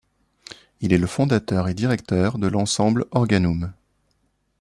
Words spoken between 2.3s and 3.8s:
de l'Ensemble Organum.